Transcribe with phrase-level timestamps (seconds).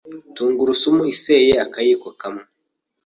[0.35, 2.43] tungurusumu iseye akayiko kamwe,